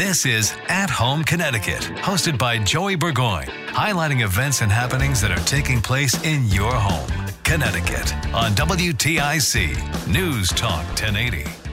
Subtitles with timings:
[0.00, 5.44] This is At Home Connecticut, hosted by Joey Burgoyne, highlighting events and happenings that are
[5.44, 7.06] taking place in your home,
[7.44, 11.69] Connecticut, on WTIC News Talk 1080.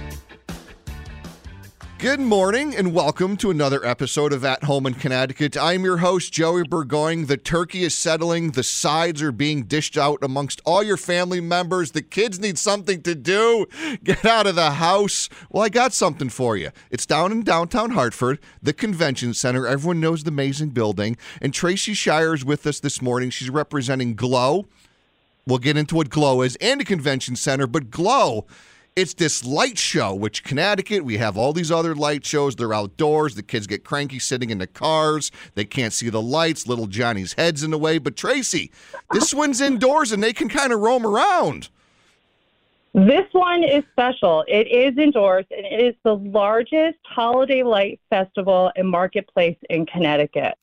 [2.00, 5.58] Good morning and welcome to another episode of At Home in Connecticut.
[5.58, 7.26] I'm your host, Joey Burgoyne.
[7.26, 11.94] The turkey is settling, the sides are being dished out amongst all your family members.
[11.94, 13.66] The kids need something to do.
[14.04, 15.28] Get out of the house.
[15.50, 16.70] Well, I got something for you.
[16.92, 19.66] It's down in downtown Hartford, the convention center.
[19.66, 21.18] Everyone knows the amazing building.
[21.42, 23.32] And Tracy Shire is with us this morning.
[23.32, 24.68] She's representing Glow.
[25.48, 28.46] We'll get into what Glow is and a convention center, but Glow
[28.98, 32.56] it's this light show, which Connecticut, we have all these other light shows.
[32.56, 33.36] They're outdoors.
[33.36, 35.32] The kids get cranky sitting in the cars.
[35.54, 36.66] They can't see the lights.
[36.66, 38.00] Little Johnny's head's in the way.
[38.00, 38.72] But Tracy,
[39.12, 41.70] this one's indoors and they can kind of roam around.
[42.96, 44.44] This one is special.
[44.48, 50.58] It is indoors and it is the largest holiday light festival and marketplace in Connecticut.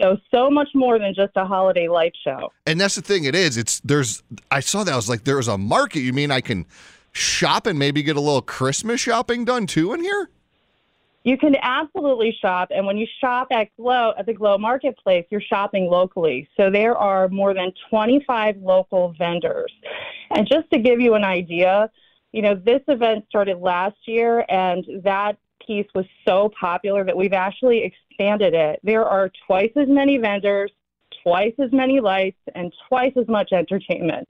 [0.00, 2.50] So so much more than just a holiday light show.
[2.66, 3.24] And that's the thing.
[3.24, 3.58] It is.
[3.58, 4.22] It's there's.
[4.50, 4.92] I saw that.
[4.92, 6.00] I was like, there was a market.
[6.00, 6.64] You mean I can
[7.12, 10.30] shop and maybe get a little Christmas shopping done too in here?
[11.24, 15.40] You can absolutely shop, and when you shop at Glow at the Glow Marketplace, you're
[15.40, 16.48] shopping locally.
[16.56, 19.72] So there are more than 25 local vendors.
[20.30, 21.90] And just to give you an idea,
[22.32, 27.32] you know, this event started last year, and that piece was so popular that we've
[27.32, 28.80] actually expanded it.
[28.82, 30.72] There are twice as many vendors,
[31.22, 34.28] twice as many lights, and twice as much entertainment.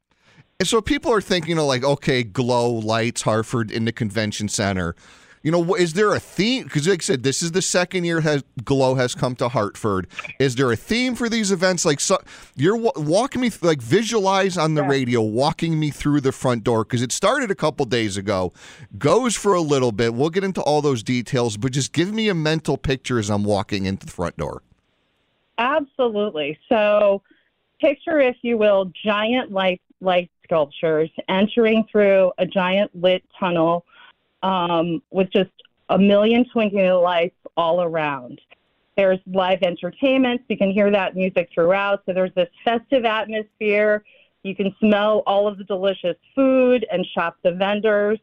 [0.63, 4.95] And so people are thinking of like, okay, glow lights, Hartford in the convention center.
[5.43, 6.63] You know, is there a theme?
[6.63, 10.07] Because like I said, this is the second year has Glow has come to Hartford.
[10.39, 11.85] Is there a theme for these events?
[11.85, 12.17] Like, so,
[12.55, 14.89] you're walking me through, like visualize on the yeah.
[14.89, 18.53] radio, walking me through the front door because it started a couple days ago,
[18.97, 20.15] goes for a little bit.
[20.15, 23.43] We'll get into all those details, but just give me a mental picture as I'm
[23.43, 24.63] walking into the front door.
[25.59, 26.57] Absolutely.
[26.69, 27.21] So,
[27.81, 33.84] picture, if you will, giant light light sculptures entering through a giant lit tunnel
[34.42, 35.50] um, with just
[35.88, 38.41] a million twinkling lights all around.
[38.97, 42.03] There's live entertainment, you can hear that music throughout.
[42.04, 44.04] So there's this festive atmosphere.
[44.42, 48.19] You can smell all of the delicious food and shop the vendors.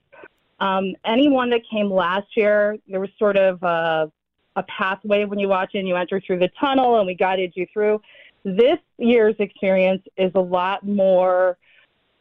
[0.60, 4.12] Um, anyone that came last year, there was sort of a,
[4.56, 5.88] a pathway when you watch in.
[5.88, 8.02] You enter through the tunnel, and we guided you through.
[8.44, 11.58] This year's experience is a lot more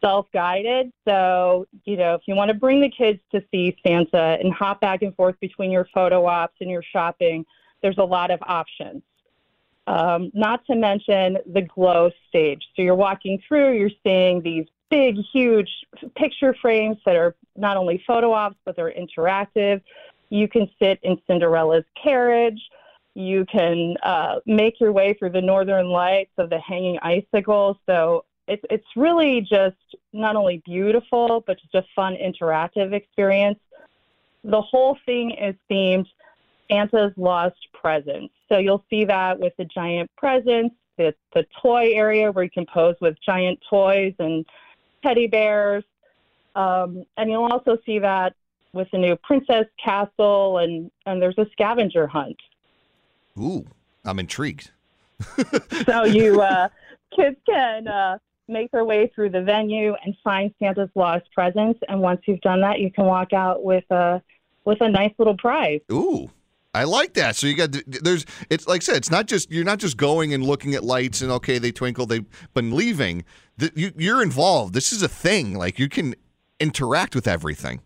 [0.01, 0.91] self guided.
[1.05, 4.81] So, you know, if you want to bring the kids to see Santa and hop
[4.81, 7.45] back and forth between your photo ops and your shopping,
[7.81, 9.01] there's a lot of options.
[9.87, 12.61] Um, not to mention the glow stage.
[12.75, 15.69] So you're walking through, you're seeing these big, huge
[16.15, 19.81] picture frames that are not only photo ops, but they're interactive.
[20.29, 22.61] You can sit in Cinderella's carriage.
[23.15, 27.77] You can uh, make your way through the northern lights of the hanging icicles.
[27.87, 29.77] So it's it's really just
[30.11, 33.59] not only beautiful but just a fun interactive experience.
[34.43, 36.07] The whole thing is themed
[36.69, 38.33] Santa's lost presents.
[38.49, 42.65] So you'll see that with the giant presents, the the toy area where you can
[42.65, 44.45] pose with giant toys and
[45.03, 45.83] teddy bears,
[46.55, 48.33] um, and you'll also see that
[48.73, 52.37] with the new Princess Castle and and there's a scavenger hunt.
[53.37, 53.65] Ooh,
[54.03, 54.71] I'm intrigued.
[55.85, 56.69] so you uh,
[57.15, 58.17] kids can uh,
[58.49, 61.79] make their way through the venue and find Santa's lost presents.
[61.87, 64.21] And once you've done that, you can walk out with a
[64.65, 65.81] with a nice little prize.
[65.91, 66.29] Ooh.
[66.73, 67.35] I like that.
[67.35, 70.33] So you got there's it's like I said, it's not just you're not just going
[70.33, 73.23] and looking at lights and okay they twinkle they've been leaving.
[73.57, 74.73] The, you, you're involved.
[74.73, 75.55] This is a thing.
[75.55, 76.15] Like you can
[76.59, 77.81] interact with everything.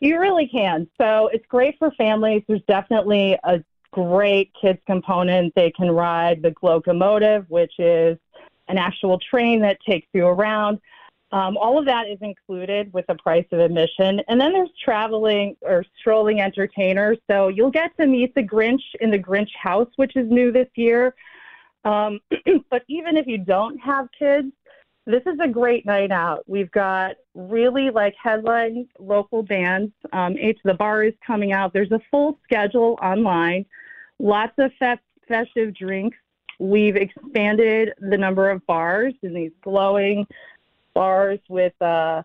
[0.00, 0.88] You really can.
[1.00, 2.42] So it's great for families.
[2.48, 5.54] There's definitely a great kids component.
[5.54, 8.18] They can ride the locomotive, which is
[8.68, 10.80] an actual train that takes you around.
[11.30, 14.20] Um, all of that is included with the price of admission.
[14.28, 17.18] And then there's traveling or strolling entertainers.
[17.30, 20.68] So you'll get to meet the Grinch in the Grinch house, which is new this
[20.74, 21.14] year.
[21.84, 22.20] Um,
[22.70, 24.52] but even if you don't have kids,
[25.06, 26.44] this is a great night out.
[26.46, 29.92] We've got really like headline local bands.
[30.12, 31.72] Um, H the Bar is coming out.
[31.72, 33.64] There's a full schedule online.
[34.18, 36.18] Lots of fe- festive drinks
[36.58, 40.26] We've expanded the number of bars in these glowing
[40.94, 42.22] bars with uh,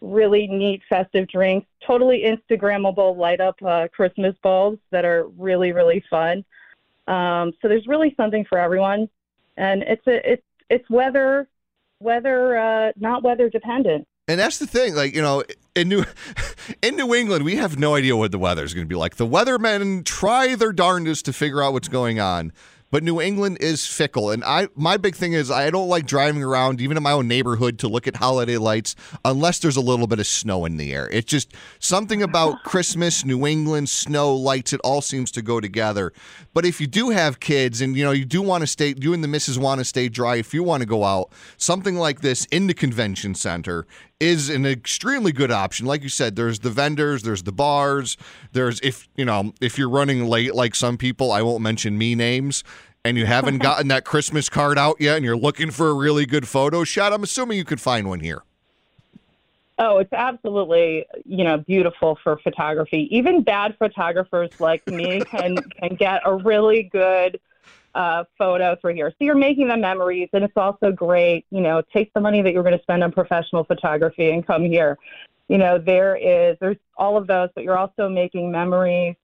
[0.00, 6.04] really neat festive drinks, totally Instagrammable light up uh, Christmas bulbs that are really, really
[6.10, 6.44] fun.
[7.06, 9.08] Um, so there's really something for everyone.
[9.56, 11.46] And it's, a, it's, it's weather,
[12.00, 14.06] weather, uh, not weather dependent.
[14.28, 15.44] And that's the thing, like, you know,
[15.76, 16.04] in New
[16.82, 19.16] in New England, we have no idea what the weather is going to be like.
[19.16, 22.52] The weathermen try their darndest to figure out what's going on.
[22.90, 26.42] But New England is fickle, and I my big thing is I don't like driving
[26.42, 28.94] around even in my own neighborhood to look at holiday lights
[29.24, 31.08] unless there's a little bit of snow in the air.
[31.10, 34.72] It's just something about Christmas, New England, snow, lights.
[34.72, 36.12] It all seems to go together.
[36.54, 39.12] But if you do have kids, and you know you do want to stay, you
[39.12, 40.36] and the missus want to stay dry.
[40.36, 43.86] If you want to go out, something like this in the convention center
[44.20, 45.86] is an extremely good option.
[45.86, 48.16] Like you said, there's the vendors, there's the bars,
[48.52, 52.14] there's if you know if you're running late like some people, I won't mention me
[52.14, 52.64] names,
[53.04, 56.26] and you haven't gotten that Christmas card out yet, and you're looking for a really
[56.26, 57.12] good photo shot.
[57.12, 58.42] I'm assuming you could find one here.
[59.78, 63.14] Oh, it's absolutely, you know, beautiful for photography.
[63.14, 67.38] Even bad photographers like me can can get a really good
[67.96, 69.10] uh, photo through here.
[69.10, 71.46] So you're making the memories, and it's also great.
[71.50, 74.64] You know, take the money that you're going to spend on professional photography and come
[74.64, 74.98] here.
[75.48, 79.16] You know, there is there's all of those, but you're also making memories,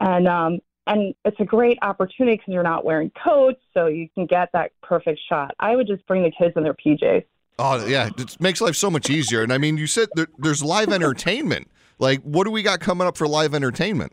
[0.00, 4.24] and um, and it's a great opportunity because you're not wearing coats, so you can
[4.24, 5.54] get that perfect shot.
[5.60, 7.24] I would just bring the kids in their PJs.
[7.58, 9.42] Oh yeah, it makes life so much easier.
[9.42, 11.68] And I mean, you said there, there's live entertainment.
[11.98, 14.12] Like, what do we got coming up for live entertainment?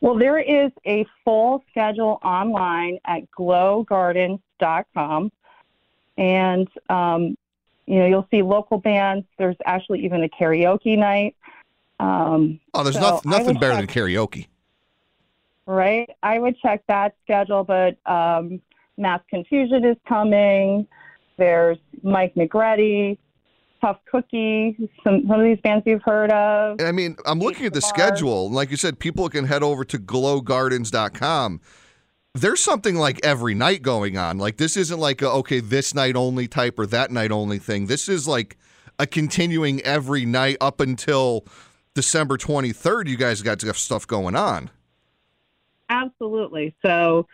[0.00, 5.32] Well, there is a full schedule online at glowgardens.com.
[6.18, 7.36] And, um,
[7.86, 9.26] you know, you'll see local bands.
[9.38, 11.36] There's actually even a karaoke night.
[11.98, 14.48] Um, oh, there's so nothing, nothing better check, than karaoke.
[15.66, 16.10] Right?
[16.22, 18.60] I would check that schedule, but um,
[18.98, 20.86] Mass Confusion is coming.
[21.36, 23.18] There's Mike McGready.
[23.80, 26.80] Tough Cookie, some some of these bands you've heard of.
[26.80, 28.50] I mean, I'm looking at the schedule.
[28.50, 31.60] Like you said, people can head over to glowgardens.com.
[32.34, 34.38] There's something like every night going on.
[34.38, 37.86] Like this isn't like a, okay, this night only type or that night only thing.
[37.86, 38.58] This is like
[38.98, 41.46] a continuing every night up until
[41.94, 43.08] December 23rd.
[43.08, 44.70] You guys got stuff going on.
[45.88, 46.74] Absolutely.
[46.84, 47.26] So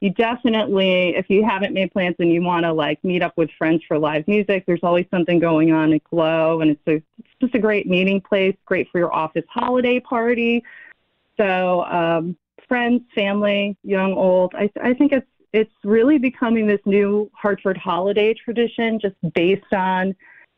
[0.00, 3.50] you definitely, if you haven't made plans and you want to like meet up with
[3.58, 7.34] friends for live music, there's always something going on at Glow, and it's a it's
[7.40, 10.62] just a great meeting place, great for your office holiday party.
[11.36, 12.36] So um,
[12.68, 18.34] friends, family, young, old, I I think it's it's really becoming this new Hartford holiday
[18.34, 20.14] tradition, just based on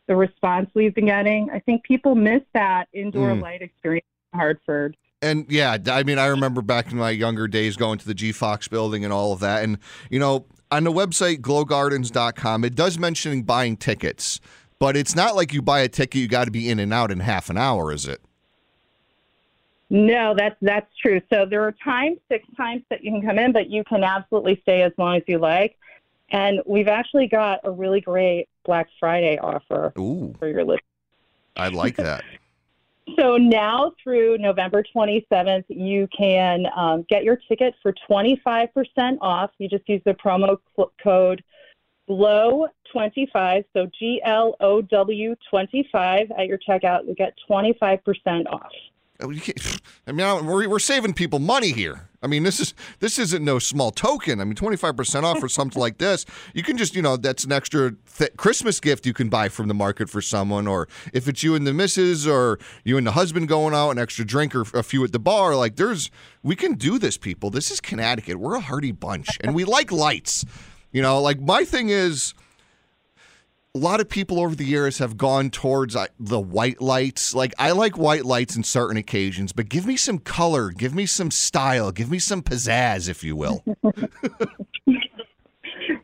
[0.06, 1.48] the response we've been getting.
[1.50, 3.40] I think people miss that indoor mm.
[3.40, 4.96] light experience in Hartford.
[5.22, 8.32] And yeah, I mean, I remember back in my younger days going to the G
[8.32, 9.62] Fox building and all of that.
[9.62, 9.78] And,
[10.08, 14.40] you know, on the website glowgardens.com, it does mention buying tickets,
[14.78, 17.10] but it's not like you buy a ticket, you got to be in and out
[17.10, 18.20] in half an hour, is it?
[19.92, 21.20] No, that's that's true.
[21.30, 24.60] So there are times, six times that you can come in, but you can absolutely
[24.62, 25.76] stay as long as you like.
[26.30, 30.82] And we've actually got a really great Black Friday offer Ooh, for your list.
[31.56, 32.22] I like that.
[33.18, 38.68] So now through November 27th, you can um, get your ticket for 25%
[39.20, 39.50] off.
[39.58, 41.42] You just use the promo cl- code
[42.08, 47.06] GLOW25, so G L O W 25 at your checkout.
[47.06, 48.70] You get 25% off.
[49.22, 49.32] Oh,
[50.06, 52.09] I mean, we're, we're saving people money here.
[52.22, 54.40] I mean, this is this isn't no small token.
[54.40, 57.16] I mean, twenty five percent off for something like this, you can just you know
[57.16, 60.86] that's an extra th- Christmas gift you can buy from the market for someone, or
[61.14, 64.24] if it's you and the missus, or you and the husband going out, an extra
[64.24, 65.56] drink or a few at the bar.
[65.56, 66.10] Like, there's
[66.42, 67.48] we can do this, people.
[67.48, 68.36] This is Connecticut.
[68.38, 70.44] We're a hearty bunch, and we like lights.
[70.92, 72.34] You know, like my thing is
[73.74, 77.34] a lot of people over the years have gone towards uh, the white lights.
[77.34, 81.06] Like I like white lights in certain occasions, but give me some color, give me
[81.06, 83.62] some style, give me some pizzazz, if you will.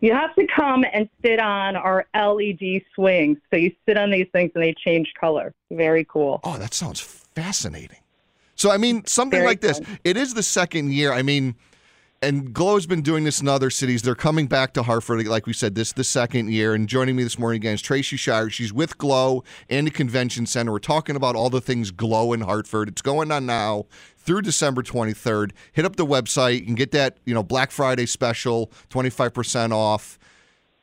[0.01, 3.39] you have to come and sit on our LED swings.
[3.53, 5.53] So you sit on these things and they change color.
[5.71, 6.41] Very cool.
[6.45, 7.99] Oh, that sounds fascinating.
[8.55, 9.83] So I mean, something Very like fun.
[9.83, 9.99] this.
[10.05, 11.13] It is the second year.
[11.13, 11.57] I mean
[12.23, 14.03] and Glow's been doing this in other cities.
[14.03, 16.75] They're coming back to Hartford, like we said, this the second year.
[16.75, 18.49] And joining me this morning again is Tracy Shire.
[18.49, 20.73] She's with Glow and the Convention Center.
[20.73, 22.89] We're talking about all the things Glow in Hartford.
[22.89, 23.85] It's going on now
[24.17, 25.53] through December 23rd.
[25.73, 26.65] Hit up the website.
[26.65, 30.19] Can get that, you know, Black Friday special, 25% off.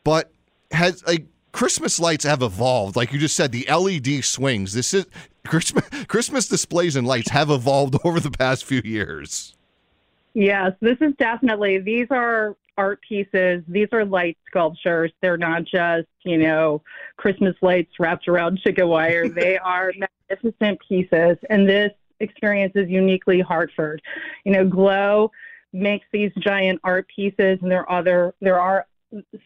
[0.04, 0.32] But
[0.72, 2.96] has like Christmas lights have evolved.
[2.96, 4.74] Like you just said, the LED swings.
[4.74, 5.08] This is
[5.48, 9.56] Christmas Christmas displays and lights have evolved over the past few years.
[10.34, 13.63] Yes, this is definitely, these are art pieces.
[13.68, 15.12] These are light sculptures.
[15.22, 16.82] They're not just, you know,
[17.18, 19.30] Christmas lights wrapped around chicken wire.
[19.30, 21.38] they are magnificent pieces.
[21.50, 24.02] And this experience is uniquely Hartford.
[24.46, 25.32] You know, Glow
[25.72, 28.86] makes these giant art pieces and there are other there are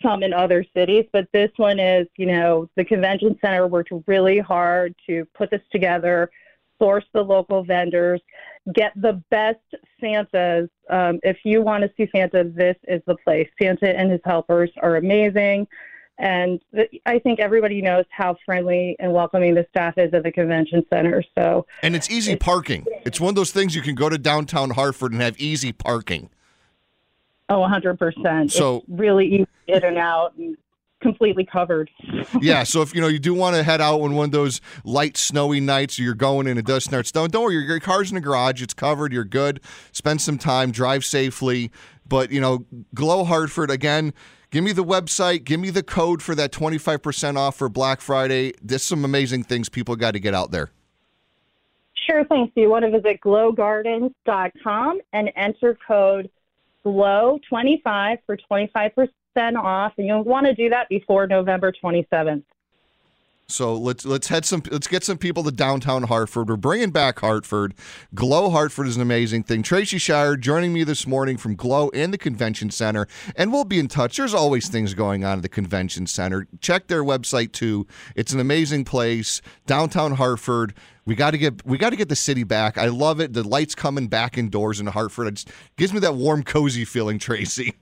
[0.02, 4.40] some in other cities, but this one is, you know, the convention center worked really
[4.40, 6.30] hard to put this together,
[6.80, 8.22] source the local vendors,
[8.74, 9.60] get the best
[10.00, 10.70] Santas.
[10.90, 13.48] Um, if you want to see Santa, this is the place.
[13.62, 15.68] Santa and his helpers are amazing.
[16.20, 20.32] And th- I think everybody knows how friendly and welcoming the staff is at the
[20.32, 21.24] convention center.
[21.38, 22.86] So, And it's easy parking.
[23.06, 26.30] It's one of those things you can go to downtown Hartford and have easy parking.
[27.50, 28.52] oh, 100%.
[28.52, 30.58] So- it's really easy in and out and
[31.02, 31.90] completely covered.
[32.42, 34.62] yeah, so if you know you do want to head out on one of those
[34.84, 37.30] light snowy nights, or you're going and it does start snowing.
[37.30, 38.62] Don't worry, your, your car's in the garage.
[38.62, 39.14] It's covered.
[39.14, 39.60] You're good.
[39.92, 40.72] Spend some time.
[40.72, 41.72] Drive safely.
[42.08, 44.14] But you know, Glow Hartford again.
[44.50, 45.44] Give me the website.
[45.44, 48.54] Give me the code for that 25% off for Black Friday.
[48.62, 50.72] There's some amazing things people got to get out there.
[52.08, 52.50] Sure thing.
[52.56, 56.30] So you want to visit glowgardens.com and enter code
[56.86, 59.94] GLOW25 for 25% off.
[59.98, 62.44] And you'll want to do that before November 27th.
[63.50, 66.50] So let's let's head some let's get some people to downtown Hartford.
[66.50, 67.74] We're bringing back Hartford.
[68.14, 69.64] Glow Hartford is an amazing thing.
[69.64, 73.80] Tracy Shire joining me this morning from Glow and the Convention Center, and we'll be
[73.80, 74.18] in touch.
[74.18, 76.46] There's always things going on at the Convention Center.
[76.60, 77.88] Check their website too.
[78.18, 80.74] It's an amazing place, downtown Hartford.
[81.06, 82.78] We got to get we got to get the city back.
[82.78, 83.32] I love it.
[83.32, 85.28] The lights coming back indoors in Hartford.
[85.28, 87.76] It just gives me that warm, cozy feeling, Tracy.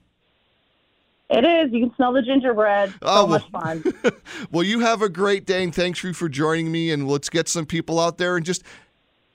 [1.28, 1.72] It is.
[1.72, 2.90] You can smell the gingerbread.
[2.90, 3.84] So Oh, much well- fun.
[4.52, 6.90] well, you have a great day, and thanks you for joining me.
[6.92, 8.62] And let's get some people out there and just,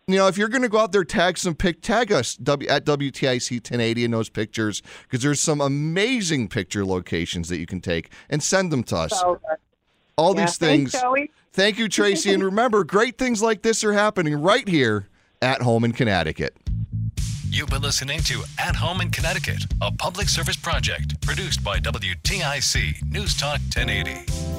[0.08, 2.70] you know, if you're going to go out there, tag some pic, tag us w,
[2.70, 7.82] at WTIC 1080 in those pictures because there's some amazing picture locations that you can
[7.82, 9.20] take and send them to us.
[9.20, 9.40] So,
[10.18, 10.94] All yeah, these things.
[10.94, 11.30] Joey.
[11.52, 12.34] Thank you, Tracy.
[12.34, 15.10] and remember, great things like this are happening right here
[15.42, 16.56] at home in Connecticut.
[17.54, 23.04] You've been listening to At Home in Connecticut, a public service project produced by WTIC
[23.12, 24.51] News Talk 1080.